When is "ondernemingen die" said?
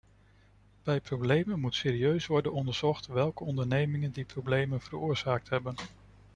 3.43-4.25